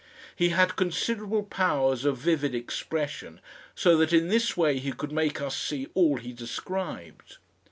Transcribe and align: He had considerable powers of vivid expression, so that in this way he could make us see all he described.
He 0.35 0.49
had 0.49 0.75
considerable 0.77 1.43
powers 1.43 2.05
of 2.05 2.17
vivid 2.17 2.55
expression, 2.55 3.39
so 3.75 3.95
that 3.97 4.11
in 4.11 4.29
this 4.29 4.57
way 4.57 4.79
he 4.79 4.93
could 4.93 5.11
make 5.11 5.39
us 5.39 5.55
see 5.55 5.89
all 5.93 6.17
he 6.17 6.33
described. 6.33 7.37